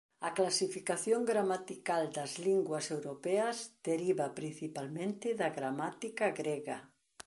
A 0.27 0.29
clasificación 0.37 1.21
gramatical 1.31 2.03
das 2.17 2.31
linguas 2.47 2.85
europeas 2.95 3.57
deriva 3.87 4.27
principalmente 4.39 5.27
da 5.39 5.49
gramática 5.57 6.25
grega. 6.39 6.77